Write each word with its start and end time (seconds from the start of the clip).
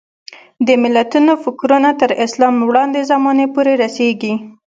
د 0.67 0.67
متلونو 0.81 1.33
فکرونه 1.43 1.89
تر 2.01 2.11
اسلام 2.25 2.55
وړاندې 2.69 3.07
زمانې 3.11 3.45
پورې 3.53 3.73
رسېږي 3.83 4.33